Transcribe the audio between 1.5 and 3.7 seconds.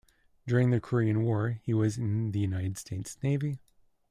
he was in the United States Navy.